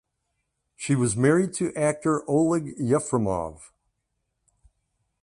[0.75, 3.65] She was married to actor Oleg Yefremov.